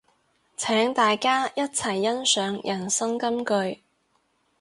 [0.57, 3.83] 請大家一齊欣賞人生金句